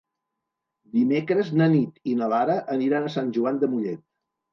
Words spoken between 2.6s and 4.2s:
aniran a Sant Joan de Mollet.